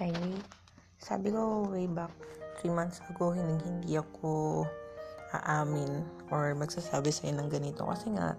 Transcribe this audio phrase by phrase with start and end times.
[0.00, 0.40] Kylie,
[0.96, 2.08] sabi ko way back
[2.64, 4.64] 3 months ago, hindi, hindi ako
[5.36, 7.84] aamin or magsasabi sa'yo ng ganito.
[7.84, 8.32] Kasi nga,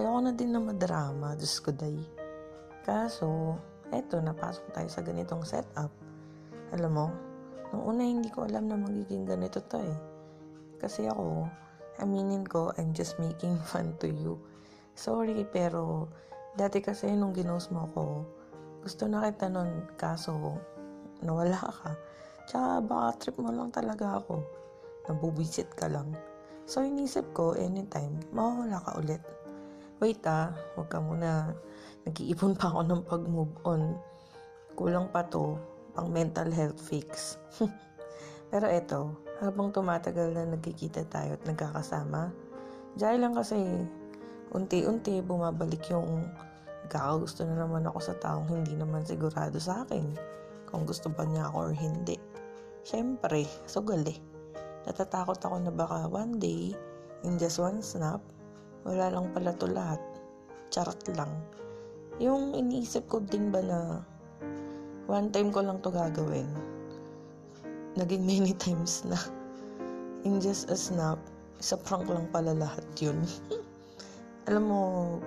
[0.00, 2.00] ayoko na din na madrama, Diyos ko day.
[2.88, 3.60] Kaso,
[3.92, 5.92] eto, napasok tayo sa ganitong setup.
[6.72, 7.06] Alam mo,
[7.68, 9.98] nung una hindi ko alam na magiging ganito to eh.
[10.80, 11.44] Kasi ako,
[12.00, 14.40] aminin ko, I'm just making fun to you.
[14.96, 16.08] Sorry, pero
[16.56, 18.24] dati kasi nung ginos mo ko,
[18.80, 20.56] gusto na kita nun, kaso
[21.24, 21.90] nawala ka.
[22.44, 24.44] Tsaka baka trip mo lang talaga ako.
[25.08, 26.12] Nabubisit ka lang.
[26.64, 29.22] So, inisip ko, anytime, mawawala ka ulit.
[30.00, 31.52] Wait ah, huwag ka muna.
[32.04, 33.96] Nag-iipon pa ako ng pag-move on.
[34.76, 35.56] Kulang pa to,
[35.92, 37.36] pang mental health fix.
[38.52, 42.32] Pero eto, habang tumatagal na nagkikita tayo at nagkakasama,
[42.96, 43.58] dahil lang kasi
[44.52, 46.28] unti-unti bumabalik yung
[46.88, 50.04] Kakagusto na naman ako sa taong hindi naman sigurado sa akin
[50.74, 52.18] kung gusto ba niya ako or hindi.
[52.82, 54.18] Siyempre, sugal eh.
[54.90, 56.74] Natatakot ako na baka one day,
[57.22, 58.18] in just one snap,
[58.82, 60.02] wala lang pala to lahat.
[60.74, 61.30] Charot lang.
[62.18, 64.02] Yung iniisip ko din ba na
[65.06, 66.50] one time ko lang to gagawin.
[67.94, 69.16] Naging many times na.
[70.26, 71.22] In just a snap,
[71.62, 73.22] isa prank lang pala lahat yun.
[74.50, 74.82] alam mo,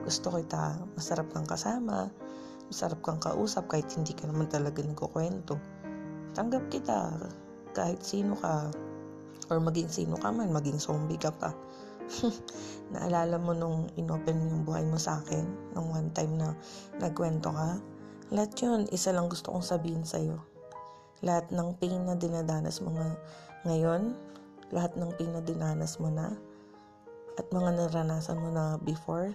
[0.06, 2.14] gusto kita, masarap kang kasama,
[2.68, 5.56] masarap kang kausap kahit hindi ka naman talaga nagkukwento.
[6.36, 7.16] Tanggap kita,
[7.72, 8.72] kahit sino ka,
[9.48, 11.56] or maging sino ka man, maging zombie ka pa.
[12.94, 15.44] Naalala mo nung inopen mo yung buhay mo sa akin,
[15.76, 16.56] nung one time na
[17.00, 17.80] nagkwento ka,
[18.32, 20.40] lahat yun, isa lang gusto kong sabihin sa'yo.
[21.24, 23.16] Lahat ng pain na dinadanas mo nga
[23.64, 24.16] ngayon,
[24.72, 26.36] lahat ng pain na dinanas mo na,
[27.38, 29.32] at mga naranasan mo na before,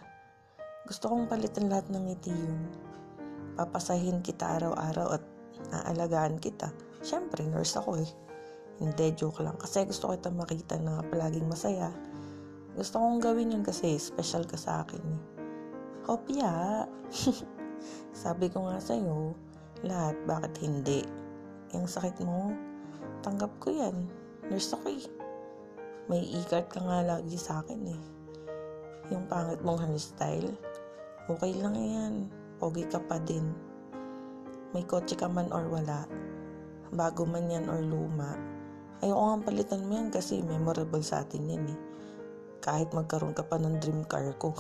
[0.84, 2.60] gusto kong palitan lahat ng ngiti yun.
[3.52, 5.22] Papasahin kita araw-araw at
[5.68, 6.72] naalagaan kita.
[7.04, 8.10] Siyempre, nurse ako eh.
[8.80, 9.60] Hindi, joke lang.
[9.60, 11.92] Kasi gusto kita makita na palaging masaya.
[12.72, 15.20] Gusto kong gawin yun kasi special ka sa akin eh.
[16.08, 16.88] Kopya!
[18.24, 19.36] Sabi ko nga sa'yo,
[19.84, 21.04] lahat, bakit hindi?
[21.76, 22.56] Yung sakit mo,
[23.20, 24.08] tanggap ko yan.
[24.48, 25.04] Nurse ako eh.
[26.08, 28.02] May ikat ka nga lagi sa akin eh.
[29.12, 30.56] Yung pangit mong hairstyle,
[31.28, 32.14] okay lang yan.
[32.62, 33.42] Pogi ka pa din.
[34.70, 36.06] May kotse ka man or wala.
[36.94, 38.38] Bago man yan or luma.
[39.02, 41.78] Ayoko nga palitan mo yan kasi memorable sa atin yan eh.
[42.62, 44.54] Kahit magkaroon ka pa ng dream car ko.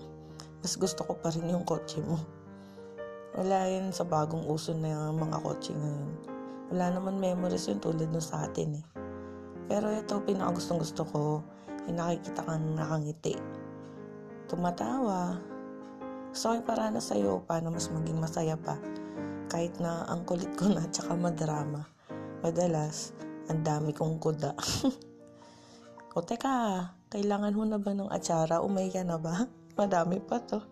[0.64, 2.16] Mas gusto ko pa rin yung kotse mo.
[3.36, 6.08] Wala yan sa bagong uso na mga kotse ngayon.
[6.72, 8.86] Wala naman memories yun tulad no sa atin eh.
[9.68, 11.44] Pero ito, pinakagustong gusto ko,
[11.84, 13.36] yung nakikita kang nakangiti.
[14.48, 15.51] Tumatawa.
[16.32, 18.80] Gusto ko para na sa'yo, paano mas maging masaya pa.
[19.52, 21.84] Kahit na ang kulit ko na, tsaka madrama.
[22.40, 23.12] Madalas,
[23.52, 24.56] ang dami kong kuda.
[26.16, 28.64] o teka, kailangan mo na ba ng atsara?
[28.64, 29.44] Umay ka na ba?
[29.78, 30.64] Madami pa to.